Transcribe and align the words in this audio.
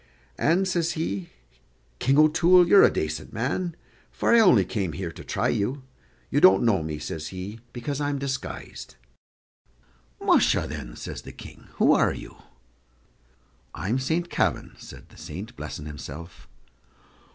"And," 0.39 0.67
says 0.67 0.93
he, 0.93 1.29
"King 1.99 2.17
O'Toole, 2.17 2.67
you're 2.67 2.81
a 2.81 2.89
dacent 2.89 3.31
man, 3.31 3.75
for 4.11 4.33
I 4.33 4.39
only 4.39 4.65
came 4.65 4.93
here 4.93 5.11
to 5.11 5.23
try 5.23 5.47
you. 5.49 5.83
You 6.31 6.41
don't 6.41 6.63
know 6.63 6.81
me," 6.81 6.97
says 6.97 7.27
he, 7.27 7.59
"because 7.71 8.01
I'm 8.01 8.17
disguised." 8.17 8.95
"Musha! 10.19 10.65
then," 10.67 10.95
says 10.95 11.21
the 11.21 11.31
King, 11.31 11.67
"who 11.73 11.91
are 11.93 12.15
you?" 12.15 12.37
"I'm 13.75 13.99
Saint 13.99 14.31
Kavin," 14.31 14.71
said 14.79 15.09
the 15.09 15.17
saint, 15.17 15.55
blessing 15.55 15.85
himself. 15.85 16.47